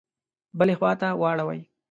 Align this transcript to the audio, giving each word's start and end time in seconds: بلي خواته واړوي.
بلي 0.57 0.75
خواته 0.79 1.09
واړوي. 1.21 1.61